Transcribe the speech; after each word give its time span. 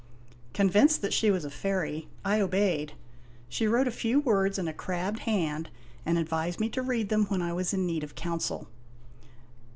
Convinced 0.55 1.03
that 1.03 1.13
she 1.13 1.29
was 1.29 1.45
a 1.45 1.51
fairy, 1.51 2.07
I 2.25 2.41
obeyed. 2.41 2.93
She 3.49 3.67
wrote 3.67 3.87
a 3.87 3.91
few 3.91 4.19
words 4.19 4.57
in 4.57 4.67
a 4.67 4.73
crabbed 4.73 5.19
hand, 5.19 5.69
and 6.07 6.17
advised 6.17 6.59
me 6.59 6.69
to 6.69 6.81
read 6.81 7.09
them 7.09 7.25
when 7.25 7.43
I 7.43 7.53
was 7.53 7.71
in 7.71 7.85
need 7.85 8.03
of 8.03 8.15
counsel. 8.15 8.67